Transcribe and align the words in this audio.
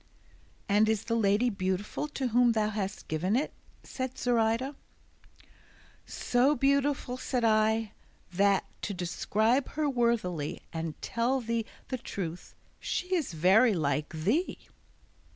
"And 0.67 0.89
is 0.89 1.03
the 1.03 1.15
lady 1.15 1.51
beautiful 1.51 2.07
to 2.07 2.29
whom 2.29 2.53
thou 2.53 2.69
hast 2.71 3.07
given 3.07 3.35
it?" 3.35 3.53
said 3.83 4.17
Zoraida. 4.17 4.75
"So 6.07 6.55
beautiful," 6.55 7.17
said 7.17 7.43
I, 7.43 7.91
"that, 8.33 8.65
to 8.81 8.95
describe 8.95 9.69
her 9.73 9.87
worthily 9.87 10.63
and 10.73 10.99
tell 11.03 11.39
thee 11.39 11.67
the 11.89 11.99
truth, 11.99 12.55
she 12.79 13.13
is 13.13 13.33
very 13.33 13.75
like 13.75 14.09
thee." 14.11 14.67